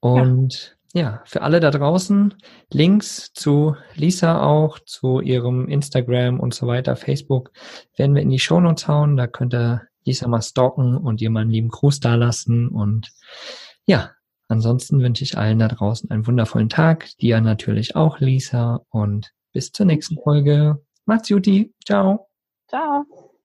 [0.00, 2.34] Und ja, ja für alle da draußen,
[2.72, 7.50] Links zu Lisa auch, zu ihrem Instagram und so weiter, Facebook,
[7.96, 9.16] werden wir in die Shownotes hauen.
[9.16, 12.68] Da könnt ihr Lisa mal stalken und ihr mal einen lieben Gruß dalassen.
[12.68, 13.10] Und
[13.86, 14.12] ja,
[14.48, 17.16] ansonsten wünsche ich allen da draußen einen wundervollen Tag.
[17.20, 18.80] Dir natürlich auch, Lisa.
[18.90, 20.82] Und bis zur nächsten Folge.
[21.06, 21.48] Macht's gut.
[21.86, 22.28] Ciao.
[22.68, 23.27] Ciao.